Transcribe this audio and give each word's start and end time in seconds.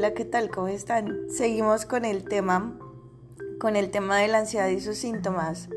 Hola, 0.00 0.14
¿qué 0.14 0.24
tal? 0.24 0.48
¿Cómo 0.48 0.68
están? 0.68 1.28
Seguimos 1.28 1.84
con 1.84 2.06
el 2.06 2.24
tema, 2.24 2.74
con 3.58 3.76
el 3.76 3.90
tema 3.90 4.16
de 4.16 4.28
la 4.28 4.38
ansiedad 4.38 4.68
y 4.68 4.80
sus 4.80 4.96
síntomas. 4.96 5.68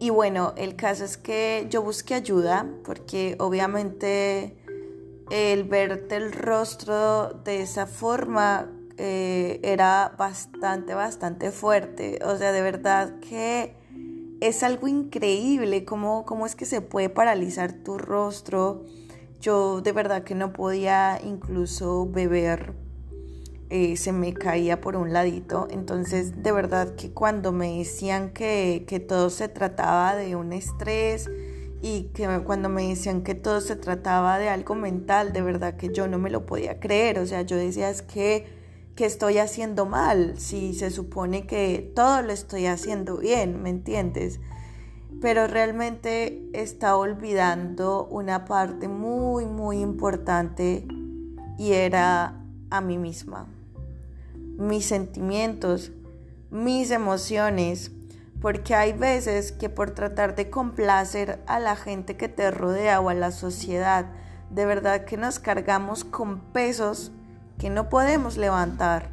Y 0.00 0.10
bueno, 0.10 0.54
el 0.56 0.74
caso 0.74 1.04
es 1.04 1.18
que 1.18 1.68
yo 1.70 1.84
busqué 1.84 2.14
ayuda 2.14 2.66
porque 2.84 3.36
obviamente 3.38 4.56
el 5.30 5.62
verte 5.62 6.16
el 6.16 6.32
rostro 6.32 7.28
de 7.44 7.62
esa 7.62 7.86
forma 7.86 8.68
eh, 8.96 9.60
era 9.62 10.16
bastante, 10.18 10.94
bastante 10.94 11.52
fuerte. 11.52 12.18
O 12.24 12.36
sea, 12.36 12.50
de 12.50 12.60
verdad 12.60 13.20
que 13.20 13.76
es 14.40 14.64
algo 14.64 14.88
increíble 14.88 15.84
cómo, 15.84 16.24
cómo 16.24 16.44
es 16.44 16.56
que 16.56 16.64
se 16.64 16.80
puede 16.80 17.08
paralizar 17.08 17.72
tu 17.72 17.98
rostro. 17.98 18.84
Yo 19.40 19.80
de 19.80 19.92
verdad 19.92 20.24
que 20.24 20.34
no 20.34 20.52
podía 20.52 21.20
incluso 21.22 22.08
beber 22.10 22.90
eh, 23.74 23.96
se 23.96 24.12
me 24.12 24.34
caía 24.34 24.82
por 24.82 24.96
un 24.96 25.14
ladito. 25.14 25.66
Entonces, 25.70 26.42
de 26.42 26.52
verdad 26.52 26.94
que 26.94 27.10
cuando 27.10 27.52
me 27.52 27.78
decían 27.78 28.28
que, 28.28 28.84
que 28.86 29.00
todo 29.00 29.30
se 29.30 29.48
trataba 29.48 30.14
de 30.14 30.36
un 30.36 30.52
estrés 30.52 31.30
y 31.80 32.10
que 32.12 32.28
cuando 32.44 32.68
me 32.68 32.88
decían 32.88 33.22
que 33.22 33.34
todo 33.34 33.62
se 33.62 33.76
trataba 33.76 34.38
de 34.38 34.50
algo 34.50 34.74
mental, 34.74 35.32
de 35.32 35.40
verdad 35.40 35.78
que 35.78 35.90
yo 35.90 36.06
no 36.06 36.18
me 36.18 36.28
lo 36.28 36.44
podía 36.44 36.80
creer. 36.80 37.18
O 37.18 37.24
sea, 37.24 37.40
yo 37.40 37.56
decía, 37.56 37.88
es 37.88 38.02
que, 38.02 38.46
que 38.94 39.06
estoy 39.06 39.38
haciendo 39.38 39.86
mal, 39.86 40.34
si 40.38 40.74
se 40.74 40.90
supone 40.90 41.46
que 41.46 41.90
todo 41.96 42.20
lo 42.20 42.30
estoy 42.34 42.66
haciendo 42.66 43.16
bien, 43.16 43.62
¿me 43.62 43.70
entiendes? 43.70 44.38
Pero 45.22 45.46
realmente 45.46 46.46
está 46.52 46.94
olvidando 46.94 48.06
una 48.10 48.44
parte 48.44 48.88
muy, 48.88 49.46
muy 49.46 49.78
importante 49.78 50.86
y 51.56 51.72
era 51.72 52.38
a 52.68 52.80
mí 52.82 52.98
misma 52.98 53.48
mis 54.58 54.86
sentimientos, 54.86 55.92
mis 56.50 56.90
emociones, 56.90 57.90
porque 58.40 58.74
hay 58.74 58.92
veces 58.92 59.52
que 59.52 59.68
por 59.68 59.92
tratar 59.92 60.34
de 60.34 60.50
complacer 60.50 61.40
a 61.46 61.60
la 61.60 61.76
gente 61.76 62.16
que 62.16 62.28
te 62.28 62.50
rodea 62.50 63.00
o 63.00 63.08
a 63.08 63.14
la 63.14 63.30
sociedad, 63.30 64.06
de 64.50 64.66
verdad 64.66 65.04
que 65.04 65.16
nos 65.16 65.38
cargamos 65.38 66.04
con 66.04 66.40
pesos 66.40 67.12
que 67.58 67.70
no 67.70 67.88
podemos 67.88 68.36
levantar, 68.36 69.10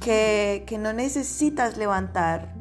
que, 0.00 0.78
no 0.80 0.92
necesitas 0.92 1.76
levantar. 1.76 2.52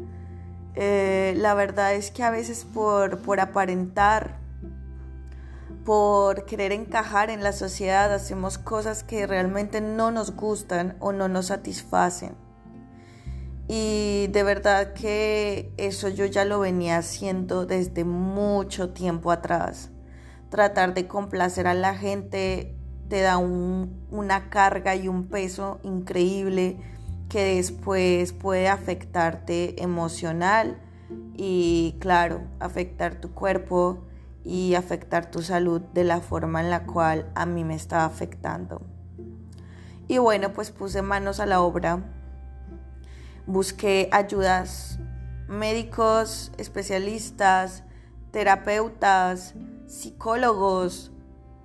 Eh, 0.76 1.34
la 1.38 1.56
verdad 1.56 1.95
es 1.95 2.12
que 2.12 2.23
a 2.23 2.30
veces 2.30 2.64
por, 2.64 3.20
por 3.20 3.40
aparentar, 3.40 4.38
por 5.88 6.44
querer 6.44 6.74
encajar 6.74 7.30
en 7.30 7.44
la 7.44 7.54
sociedad 7.54 8.14
hacemos 8.14 8.58
cosas 8.58 9.06
que 9.06 9.26
realmente 9.26 9.80
no 9.80 10.12
nos 10.12 10.36
gustan 10.36 10.98
o 11.00 11.14
no 11.14 11.30
nos 11.30 11.46
satisfacen. 11.46 12.36
Y 13.70 14.28
de 14.34 14.44
verdad 14.44 14.92
que 14.92 15.72
eso 15.78 16.10
yo 16.10 16.26
ya 16.26 16.44
lo 16.44 16.60
venía 16.60 16.98
haciendo 16.98 17.66
desde 17.66 18.04
mucho 18.04 18.90
tiempo 18.90 19.32
atrás. 19.32 19.90
Tratar 20.50 20.94
de 20.94 21.08
complacer 21.08 21.68
a 21.68 21.74
la 21.74 21.96
gente 21.96 22.76
te 23.08 23.22
da 23.22 23.38
una 23.38 24.50
carga 24.50 24.94
y 24.94 25.08
un 25.08 25.30
peso 25.30 25.80
increíble 25.84 26.82
que 27.30 27.56
después 27.56 28.34
puede 28.34 28.68
afectarte 28.68 29.82
emocional 29.82 30.82
y 31.38 31.96
claro, 32.02 32.42
afectar 32.60 33.22
tu 33.22 33.32
cuerpo 33.32 34.04
y 34.48 34.76
afectar 34.76 35.30
tu 35.30 35.42
salud 35.42 35.81
de 35.94 36.06
la 36.06 36.22
forma 36.22 36.62
en 36.62 36.70
la 36.70 36.86
cual 36.86 37.30
a 37.36 37.45
mí 37.45 37.66
me 37.66 37.76
estaba 37.76 38.06
afectando. 38.06 38.81
Y 40.08 40.20
bueno, 40.20 40.54
pues 40.54 40.72
puse 40.72 41.02
manos 41.02 41.42
a 41.42 41.45
la 41.45 41.60
obra, 41.60 41.99
busqué 43.45 44.08
ayudas, 44.14 44.99
médicos, 45.49 46.54
especialistas, 46.58 47.83
terapeutas, 48.32 49.54
psicólogos, 49.86 51.11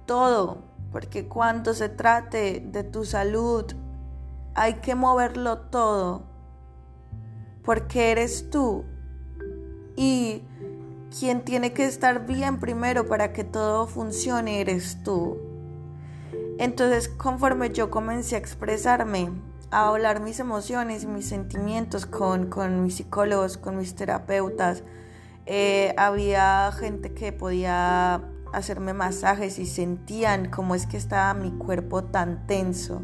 todo, 0.04 0.64
porque 0.90 1.28
cuando 1.28 1.74
se 1.74 1.88
trate 1.88 2.64
de 2.66 2.82
tu 2.82 3.04
salud, 3.04 3.64
hay 4.56 4.74
que 4.74 4.96
moverlo 4.96 5.58
todo, 5.58 6.24
porque 7.62 8.10
eres 8.10 8.50
tú. 8.50 8.84
Y 9.94 10.42
quien 11.18 11.44
tiene 11.44 11.72
que 11.72 11.84
estar 11.84 12.26
bien 12.26 12.58
primero 12.58 13.06
para 13.06 13.32
que 13.32 13.44
todo 13.44 13.86
funcione 13.86 14.60
eres 14.60 15.02
tú. 15.04 15.38
Entonces, 16.58 17.08
conforme 17.08 17.70
yo 17.70 17.90
comencé 17.90 18.36
a 18.36 18.38
expresarme, 18.38 19.30
a 19.70 19.88
hablar 19.88 20.20
mis 20.20 20.38
emociones 20.38 21.02
y 21.02 21.06
mis 21.06 21.26
sentimientos 21.26 22.06
con, 22.06 22.48
mis 22.82 22.96
psicólogos, 22.96 23.56
con 23.56 23.76
mis 23.76 23.94
terapeutas, 23.94 24.84
eh, 25.46 25.94
había 25.96 26.70
gente 26.72 27.12
que 27.14 27.32
podía 27.32 28.22
hacerme 28.52 28.92
masajes 28.92 29.58
y 29.58 29.66
sentían 29.66 30.50
cómo 30.50 30.74
es 30.74 30.86
que 30.86 30.96
estaba 30.96 31.34
mi 31.34 31.50
cuerpo 31.50 32.04
tan 32.04 32.46
tenso. 32.46 33.02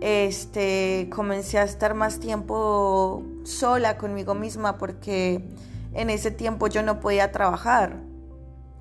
Este, 0.00 1.08
comencé 1.14 1.58
a 1.58 1.62
estar 1.62 1.94
más 1.94 2.18
tiempo 2.20 3.22
sola 3.44 3.96
conmigo 3.98 4.34
misma 4.34 4.76
porque 4.76 5.48
en 5.94 6.10
ese 6.10 6.30
tiempo 6.30 6.66
yo 6.66 6.82
no 6.82 7.00
podía 7.00 7.32
trabajar. 7.32 8.00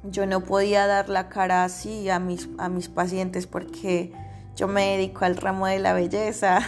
Yo 0.04 0.26
no 0.26 0.42
podía 0.42 0.88
dar 0.88 1.10
la 1.10 1.30
cara 1.30 1.64
así 1.64 2.10
a 2.10 2.20
mis, 2.20 2.50
a 2.58 2.70
mis 2.70 2.90
pacientes 2.90 3.46
porque 3.46 4.12
yo 4.56 4.68
me 4.68 4.98
dedico 4.98 5.26
al 5.26 5.38
ramo 5.38 5.68
de 5.68 5.80
la 5.80 5.94
belleza. 5.94 6.60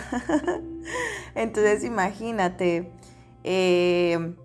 Entonces 1.36 1.84
imagínate, 1.84 2.92
eh, 3.44 4.36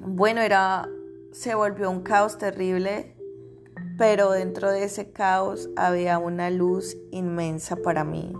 bueno, 0.00 0.40
era, 0.40 0.88
se 1.32 1.54
volvió 1.54 1.90
un 1.90 2.02
caos 2.02 2.38
terrible, 2.38 3.14
pero 3.96 4.32
dentro 4.32 4.70
de 4.70 4.84
ese 4.84 5.12
caos 5.12 5.68
había 5.76 6.18
una 6.18 6.50
luz 6.50 6.96
inmensa 7.12 7.76
para 7.76 8.02
mí. 8.02 8.32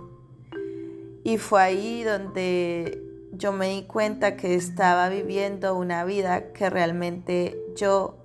Y 1.23 1.37
fue 1.37 1.61
ahí 1.61 2.03
donde 2.03 3.10
yo 3.33 3.53
me 3.53 3.69
di 3.69 3.83
cuenta 3.83 4.35
que 4.35 4.55
estaba 4.55 5.09
viviendo 5.09 5.75
una 5.75 6.03
vida 6.03 6.51
que 6.53 6.69
realmente 6.69 7.57
yo 7.75 8.17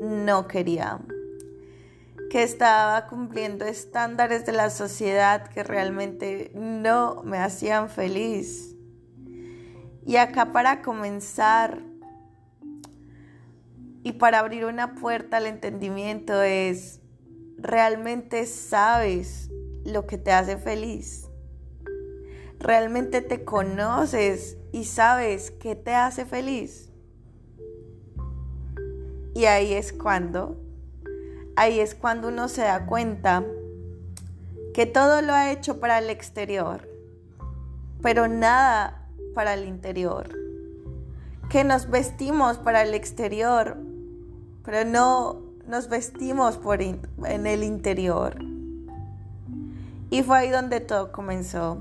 no 0.00 0.48
quería, 0.48 1.00
que 2.30 2.42
estaba 2.42 3.06
cumpliendo 3.06 3.64
estándares 3.64 4.44
de 4.46 4.52
la 4.52 4.70
sociedad 4.70 5.48
que 5.48 5.62
realmente 5.62 6.50
no 6.54 7.22
me 7.22 7.38
hacían 7.38 7.88
feliz. 7.88 8.74
Y 10.04 10.16
acá 10.16 10.52
para 10.52 10.82
comenzar 10.82 11.82
y 14.02 14.12
para 14.12 14.38
abrir 14.38 14.64
una 14.64 14.94
puerta 14.94 15.36
al 15.36 15.46
entendimiento 15.46 16.42
es, 16.42 17.00
¿realmente 17.58 18.46
sabes 18.46 19.50
lo 19.84 20.06
que 20.06 20.18
te 20.18 20.32
hace 20.32 20.56
feliz? 20.56 21.27
Realmente 22.60 23.22
te 23.22 23.44
conoces 23.44 24.56
y 24.72 24.84
sabes 24.84 25.50
qué 25.50 25.74
te 25.74 25.94
hace 25.94 26.24
feliz. 26.24 26.90
Y 29.34 29.44
ahí 29.44 29.72
es 29.72 29.92
cuando, 29.92 30.56
ahí 31.56 31.80
es 31.80 31.94
cuando 31.94 32.28
uno 32.28 32.48
se 32.48 32.62
da 32.62 32.86
cuenta 32.86 33.44
que 34.74 34.86
todo 34.86 35.22
lo 35.22 35.32
ha 35.32 35.52
hecho 35.52 35.80
para 35.80 35.98
el 35.98 36.10
exterior, 36.10 36.88
pero 38.02 38.28
nada 38.28 39.08
para 39.34 39.54
el 39.54 39.66
interior. 39.66 40.28
Que 41.48 41.64
nos 41.64 41.88
vestimos 41.88 42.58
para 42.58 42.82
el 42.82 42.94
exterior, 42.94 43.76
pero 44.64 44.84
no 44.88 45.40
nos 45.66 45.88
vestimos 45.88 46.58
por 46.58 46.82
en 46.82 47.46
el 47.46 47.62
interior. 47.62 48.36
Y 50.10 50.22
fue 50.22 50.38
ahí 50.38 50.50
donde 50.50 50.80
todo 50.80 51.12
comenzó 51.12 51.78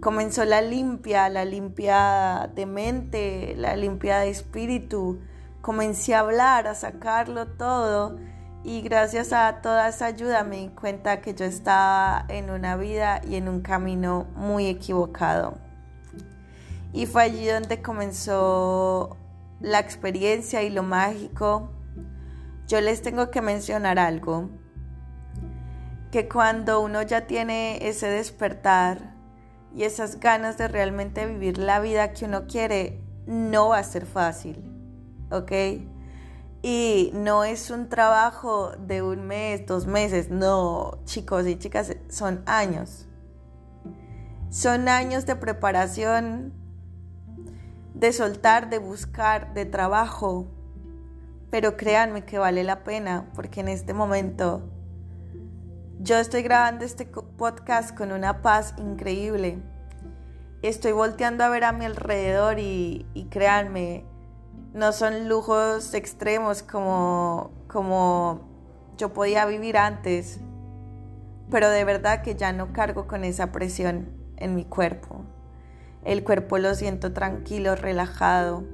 comenzó 0.00 0.44
la 0.44 0.60
limpia, 0.60 1.28
la 1.28 1.44
limpia 1.44 2.50
de 2.54 2.66
mente, 2.66 3.54
la 3.56 3.76
limpia 3.76 4.18
de 4.18 4.30
espíritu. 4.30 5.20
Comencé 5.60 6.14
a 6.14 6.20
hablar, 6.20 6.66
a 6.68 6.74
sacarlo 6.74 7.46
todo 7.46 8.18
y 8.66 8.82
gracias 8.82 9.32
a 9.32 9.60
toda 9.62 9.88
esa 9.88 10.06
ayuda 10.06 10.42
me 10.42 10.56
di 10.56 10.68
cuenta 10.68 11.20
que 11.20 11.34
yo 11.34 11.44
estaba 11.44 12.24
en 12.28 12.50
una 12.50 12.76
vida 12.76 13.20
y 13.24 13.36
en 13.36 13.48
un 13.48 13.60
camino 13.60 14.26
muy 14.34 14.66
equivocado. 14.66 15.58
Y 16.92 17.06
fue 17.06 17.22
allí 17.22 17.46
donde 17.46 17.80
comenzó 17.80 19.16
la 19.60 19.78
experiencia 19.78 20.62
y 20.62 20.70
lo 20.70 20.82
mágico. 20.82 21.70
Yo 22.66 22.80
les 22.80 23.02
tengo 23.02 23.30
que 23.30 23.40
mencionar 23.40 24.00
algo, 24.00 24.50
que 26.10 26.28
cuando 26.28 26.80
uno 26.80 27.02
ya 27.02 27.28
tiene 27.28 27.86
ese 27.86 28.08
despertar, 28.08 29.15
y 29.76 29.84
esas 29.84 30.20
ganas 30.20 30.56
de 30.56 30.68
realmente 30.68 31.26
vivir 31.26 31.58
la 31.58 31.80
vida 31.80 32.14
que 32.14 32.24
uno 32.24 32.46
quiere, 32.46 32.98
no 33.26 33.68
va 33.68 33.78
a 33.78 33.84
ser 33.84 34.06
fácil, 34.06 34.64
¿ok? 35.30 35.52
Y 36.62 37.10
no 37.12 37.44
es 37.44 37.70
un 37.70 37.90
trabajo 37.90 38.70
de 38.78 39.02
un 39.02 39.26
mes, 39.26 39.66
dos 39.66 39.86
meses, 39.86 40.30
no, 40.30 40.98
chicos 41.04 41.46
y 41.46 41.58
chicas, 41.58 41.94
son 42.08 42.42
años. 42.46 43.06
Son 44.48 44.88
años 44.88 45.26
de 45.26 45.36
preparación, 45.36 46.54
de 47.92 48.14
soltar, 48.14 48.70
de 48.70 48.78
buscar, 48.78 49.52
de 49.52 49.66
trabajo. 49.66 50.46
Pero 51.50 51.76
créanme 51.76 52.24
que 52.24 52.38
vale 52.38 52.64
la 52.64 52.82
pena 52.82 53.30
porque 53.34 53.60
en 53.60 53.68
este 53.68 53.92
momento 53.92 54.62
yo 55.98 56.16
estoy 56.16 56.42
grabando 56.42 56.84
este 56.84 57.10
podcast 57.36 57.94
con 57.94 58.12
una 58.12 58.42
paz 58.42 58.74
increíble. 58.78 59.58
Estoy 60.62 60.92
volteando 60.92 61.44
a 61.44 61.48
ver 61.48 61.64
a 61.64 61.72
mi 61.72 61.84
alrededor 61.84 62.58
y, 62.58 63.06
créanme, 63.30 64.04
no 64.72 64.92
son 64.92 65.28
lujos 65.28 65.94
extremos 65.94 66.62
como, 66.62 67.50
como 67.68 68.40
yo 68.96 69.12
podía 69.12 69.44
vivir 69.44 69.76
antes, 69.76 70.40
pero 71.50 71.68
de 71.70 71.84
verdad 71.84 72.22
que 72.22 72.34
ya 72.34 72.52
no 72.52 72.72
cargo 72.72 73.06
con 73.06 73.24
esa 73.24 73.52
presión 73.52 74.08
en 74.36 74.54
mi 74.54 74.64
cuerpo. 74.64 75.24
El 76.04 76.24
cuerpo 76.24 76.58
lo 76.58 76.74
siento 76.74 77.12
tranquilo, 77.12 77.76
relajado. 77.76 78.64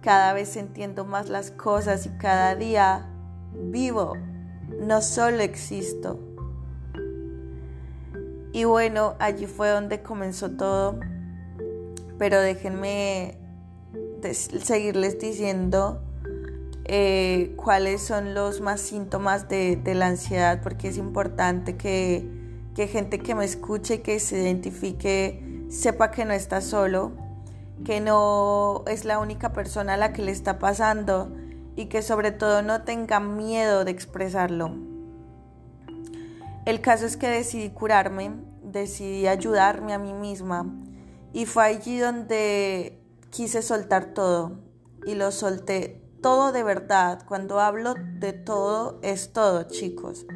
Cada 0.00 0.32
vez 0.32 0.56
entiendo 0.56 1.04
más 1.04 1.28
las 1.28 1.50
cosas 1.50 2.06
y 2.06 2.10
cada 2.10 2.54
día 2.54 3.06
vivo, 3.54 4.14
no 4.80 5.02
solo 5.02 5.40
existo. 5.40 6.33
Y 8.54 8.62
bueno, 8.62 9.16
allí 9.18 9.46
fue 9.46 9.68
donde 9.68 10.00
comenzó 10.00 10.52
todo. 10.52 11.00
Pero 12.18 12.40
déjenme 12.40 13.36
seguirles 14.32 15.18
diciendo 15.18 16.00
eh, 16.84 17.52
cuáles 17.56 18.00
son 18.00 18.32
los 18.32 18.60
más 18.60 18.80
síntomas 18.80 19.48
de, 19.48 19.82
la 19.84 20.06
ansiedad, 20.06 20.60
porque 20.62 20.86
es 20.86 20.98
importante 20.98 21.76
que, 21.76 22.24
gente 22.76 23.18
que 23.18 23.34
me 23.34 23.44
escuche, 23.44 24.02
que 24.02 24.20
se 24.20 24.40
identifique, 24.40 25.66
sepa 25.68 26.12
que 26.12 26.24
no 26.24 26.32
está 26.32 26.60
solo, 26.60 27.10
que 27.84 28.00
no 28.00 28.84
es 28.86 29.04
la 29.04 29.18
única 29.18 29.52
persona 29.52 29.94
a 29.94 29.96
la 29.96 30.12
que 30.12 30.22
le 30.22 30.30
está 30.30 30.60
pasando 30.60 31.36
y 31.74 31.86
que 31.86 32.02
sobre 32.02 32.30
todo 32.30 32.62
no 32.62 32.82
tenga 32.82 33.18
miedo 33.18 33.84
de 33.84 33.90
expresarlo. 33.90 34.93
El 36.66 36.80
caso 36.80 37.04
es 37.04 37.18
que 37.18 37.28
decidí 37.28 37.70
curarme, 37.70 38.32
decidí 38.62 39.26
ayudarme 39.26 39.92
a 39.92 39.98
mí 39.98 40.14
misma 40.14 40.66
y 41.34 41.44
fue 41.44 41.64
allí 41.64 41.98
donde 41.98 42.98
quise 43.28 43.60
soltar 43.60 44.14
todo 44.14 44.60
y 45.04 45.14
lo 45.14 45.30
solté 45.30 46.00
todo 46.22 46.52
de 46.52 46.62
verdad. 46.62 47.26
Cuando 47.26 47.60
hablo 47.60 47.94
de 48.18 48.32
todo, 48.32 48.98
es 49.02 49.34
todo, 49.34 49.64
chicos. 49.64 50.26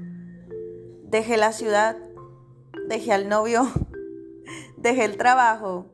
Dejé 1.04 1.38
la 1.38 1.52
ciudad, 1.52 1.96
dejé 2.88 3.14
al 3.14 3.30
novio, 3.30 3.66
dejé 4.76 5.06
el 5.06 5.16
trabajo, 5.16 5.86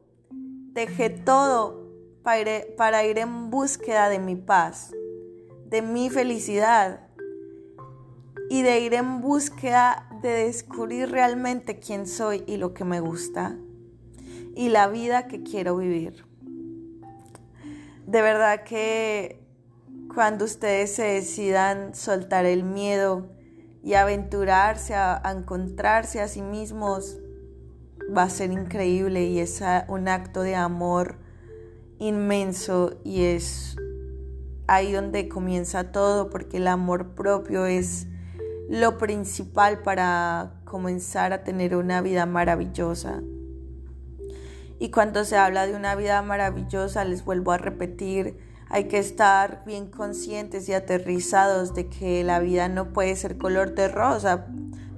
dejé 0.72 1.10
todo 1.10 1.92
para 2.24 2.40
ir, 2.40 2.74
para 2.76 3.04
ir 3.04 3.18
en 3.18 3.50
búsqueda 3.50 4.08
de 4.08 4.18
mi 4.18 4.34
paz, 4.34 4.90
de 5.66 5.80
mi 5.80 6.10
felicidad 6.10 7.03
y 8.50 8.62
de 8.62 8.80
ir 8.80 8.94
en 8.94 9.20
búsqueda 9.20 10.08
de 10.22 10.30
descubrir 10.30 11.10
realmente 11.10 11.78
quién 11.78 12.06
soy 12.06 12.44
y 12.46 12.56
lo 12.56 12.74
que 12.74 12.84
me 12.84 13.00
gusta 13.00 13.56
y 14.54 14.68
la 14.68 14.88
vida 14.88 15.26
que 15.26 15.42
quiero 15.42 15.76
vivir. 15.76 16.24
De 18.06 18.22
verdad 18.22 18.64
que 18.64 19.44
cuando 20.14 20.44
ustedes 20.44 20.94
se 20.94 21.02
decidan 21.04 21.94
soltar 21.94 22.44
el 22.44 22.62
miedo 22.62 23.28
y 23.82 23.94
aventurarse 23.94 24.94
a, 24.94 25.20
encontrarse 25.36 26.20
a 26.20 26.28
sí 26.28 26.42
mismos, 26.42 27.18
va 28.16 28.24
a 28.24 28.30
ser 28.30 28.52
increíble 28.52 29.24
y 29.24 29.40
es 29.40 29.62
un 29.88 30.08
acto 30.08 30.42
de 30.42 30.54
amor 30.54 31.18
inmenso 31.98 32.98
y 33.04 33.24
es 33.24 33.76
ahí 34.66 34.92
donde 34.92 35.28
comienza 35.28 35.90
todo 35.90 36.30
porque 36.30 36.58
el 36.58 36.68
amor 36.68 37.14
propio 37.14 37.66
es 37.66 38.06
lo 38.68 38.98
principal 38.98 39.82
para 39.82 40.60
comenzar 40.64 41.32
a 41.32 41.44
tener 41.44 41.76
una 41.76 42.00
vida 42.00 42.26
maravillosa. 42.26 43.22
Y 44.78 44.90
cuando 44.90 45.24
se 45.24 45.36
habla 45.36 45.66
de 45.66 45.74
una 45.74 45.94
vida 45.94 46.20
maravillosa, 46.22 47.04
les 47.04 47.24
vuelvo 47.24 47.52
a 47.52 47.58
repetir, 47.58 48.38
hay 48.68 48.84
que 48.84 48.98
estar 48.98 49.62
bien 49.64 49.86
conscientes 49.88 50.68
y 50.68 50.74
aterrizados 50.74 51.74
de 51.74 51.88
que 51.88 52.24
la 52.24 52.40
vida 52.40 52.68
no 52.68 52.92
puede 52.92 53.14
ser 53.16 53.38
color 53.38 53.74
de 53.74 53.88
rosa, 53.88 54.46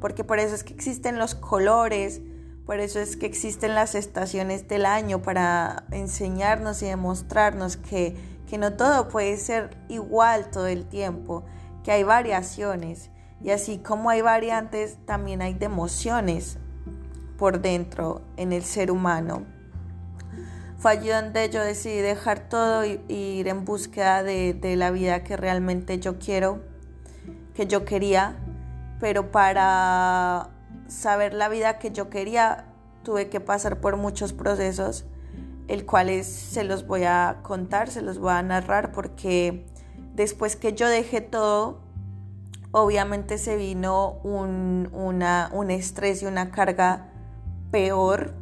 porque 0.01 0.25
por 0.25 0.39
eso 0.39 0.55
es 0.55 0.65
que 0.65 0.73
existen 0.73 1.19
los 1.19 1.35
colores, 1.35 2.23
por 2.65 2.81
eso 2.81 3.01
es 3.01 3.17
que 3.17 3.27
existen 3.27 3.75
las 3.75 3.95
estaciones 3.95 4.67
del 4.67 4.87
año 4.87 5.23
para 5.23 5.85
enseñarnos 5.91 6.83
y 6.83 6.87
demostrarnos 6.87 7.77
que, 7.77 8.17
que 8.49 8.59
no 8.59 8.73
todo 8.75 9.09
puede 9.09 9.37
ser 9.37 9.77
igual 9.89 10.51
todo 10.51 10.67
el 10.67 10.87
tiempo, 10.87 11.45
que 11.85 11.93
hay 11.93 12.03
variaciones. 12.03 13.11
Y 13.47 13.53
así 13.53 13.79
como 13.79 14.11
hay 14.11 14.23
variantes, 14.23 14.99
también 15.07 15.41
hay 15.41 15.55
de 15.55 15.67
emociones 15.67 16.59
por 17.39 17.61
dentro 17.63 18.23
en 18.37 18.53
el 18.53 18.65
ser 18.65 18.91
humano. 18.91 19.47
Fue 20.79 20.91
allí 20.91 21.11
donde 21.11 21.49
yo 21.49 21.63
decidí 21.63 21.99
dejar 21.99 22.49
todo 22.49 22.85
y, 22.85 22.99
ir 23.09 23.47
en 23.47 23.65
búsqueda 23.65 24.25
de, 24.25 24.75
la 24.77 24.91
vida 24.91 25.23
que 25.23 25.37
realmente 25.37 26.01
yo 26.01 26.19
quiero, 26.19 26.65
que 27.55 27.69
yo 27.69 27.85
quería, 27.85 28.37
pero 28.99 29.31
para 29.31 30.51
saber 30.89 31.33
la 31.33 31.49
vida 31.49 31.79
que 31.79 31.93
yo 31.93 32.11
quería 32.11 32.65
tuve 33.05 33.29
que 33.29 33.39
pasar 33.39 33.81
por 33.81 33.97
muchos 33.97 34.33
procesos, 34.33 35.05
el 35.69 35.87
cuales 35.87 36.27
se 36.27 36.65
los 36.65 36.85
voy 36.85 37.05
a 37.05 37.39
contar, 37.45 37.91
se 37.91 38.03
los 38.03 38.19
voy 38.19 38.33
a 38.33 38.43
narrar, 38.43 38.91
porque 38.91 39.65
después 40.17 40.57
que 40.57 40.73
yo 40.73 40.89
dejé 40.89 41.21
todo, 41.21 41.86
obviamente 42.79 43.39
se 43.39 43.57
vino 43.57 44.19
un, 44.23 44.91
un 44.93 45.71
estrés 45.71 46.23
y 46.23 46.27
una 46.27 46.51
carga 46.51 47.09
peor, 47.71 48.35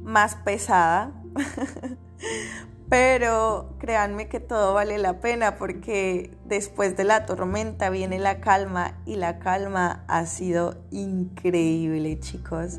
más 0.00 0.36
pesada, 0.36 1.12
Pero 2.88 3.74
créanme 3.78 4.28
que 4.28 4.40
todo 4.40 4.72
vale 4.72 4.96
la 4.96 5.20
pena 5.20 5.56
porque 5.56 6.34
después 6.46 6.96
de 6.96 7.04
la 7.04 7.26
tormenta 7.26 7.90
viene 7.90 8.18
la 8.18 8.40
calma 8.40 8.94
y 9.04 9.16
la 9.16 9.40
calma 9.40 10.04
ha 10.08 10.24
sido 10.24 10.76
increíble, 10.90 12.18
chicos. 12.18 12.78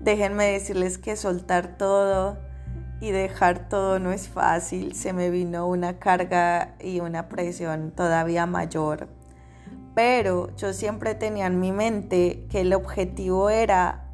Déjenme 0.00 0.46
decirles 0.46 0.96
que 0.96 1.16
soltar 1.16 1.76
todo 1.76 2.38
y 3.02 3.10
dejar 3.10 3.68
todo 3.68 3.98
no 3.98 4.12
es 4.12 4.28
fácil. 4.28 4.94
Se 4.94 5.12
me 5.12 5.28
vino 5.28 5.68
una 5.68 5.98
carga 5.98 6.76
y 6.80 7.00
una 7.00 7.28
presión 7.28 7.90
todavía 7.90 8.46
mayor. 8.46 9.08
Pero 9.94 10.54
yo 10.56 10.72
siempre 10.72 11.14
tenía 11.14 11.46
en 11.46 11.60
mi 11.60 11.72
mente 11.72 12.46
que 12.50 12.62
el 12.62 12.72
objetivo 12.74 13.50
era 13.50 14.04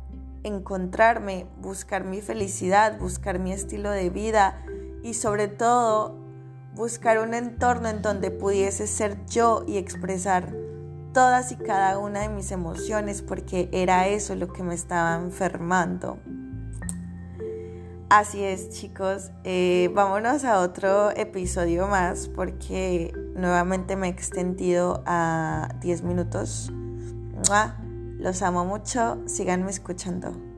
encontrarme, 0.42 1.46
buscar 1.60 2.04
mi 2.04 2.20
felicidad, 2.20 2.98
buscar 2.98 3.38
mi 3.38 3.52
estilo 3.52 3.90
de 3.90 4.10
vida 4.10 4.62
y 5.02 5.14
sobre 5.14 5.48
todo 5.48 6.18
buscar 6.74 7.18
un 7.18 7.34
entorno 7.34 7.88
en 7.88 8.02
donde 8.02 8.30
pudiese 8.30 8.86
ser 8.86 9.24
yo 9.26 9.64
y 9.66 9.76
expresar 9.76 10.54
todas 11.12 11.50
y 11.52 11.56
cada 11.56 11.98
una 11.98 12.20
de 12.20 12.28
mis 12.28 12.52
emociones 12.52 13.22
porque 13.22 13.68
era 13.72 14.06
eso 14.08 14.34
lo 14.34 14.52
que 14.52 14.62
me 14.62 14.74
estaba 14.74 15.16
enfermando. 15.16 16.18
Así 18.08 18.42
es 18.42 18.70
chicos, 18.70 19.30
eh, 19.44 19.90
vámonos 19.94 20.44
a 20.44 20.60
otro 20.60 21.10
episodio 21.10 21.86
más 21.86 22.28
porque 22.28 23.12
nuevamente 23.34 23.96
me 23.96 24.08
he 24.08 24.10
extendido 24.10 25.02
a 25.06 25.68
10 25.80 26.02
minutos. 26.02 26.72
Los 28.18 28.42
amo 28.42 28.64
mucho, 28.64 29.18
síganme 29.26 29.70
escuchando. 29.70 30.49